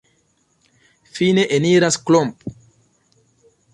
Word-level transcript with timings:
Fine 1.17 1.43
eniras 1.57 1.99
Klomp. 2.05 2.35